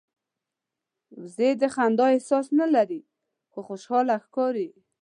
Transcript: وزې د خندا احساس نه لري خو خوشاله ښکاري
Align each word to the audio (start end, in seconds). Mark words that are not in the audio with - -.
وزې 1.19 1.49
د 1.61 1.63
خندا 1.75 2.05
احساس 2.15 2.47
نه 2.59 2.67
لري 2.75 3.01
خو 3.51 3.59
خوشاله 3.67 4.15
ښکاري 4.25 4.69